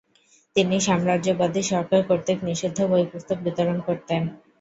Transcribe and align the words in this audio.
তিনি 0.55 0.75
সাম্রাজ্যবাদী 0.79 1.61
সরকার 1.71 2.01
কর্তৃক 2.09 2.39
নিষিদ্ধ 2.47 2.79
বই-পুস্তক 2.91 3.37
বিতরণ 3.45 3.77
করতেন। 3.87 4.21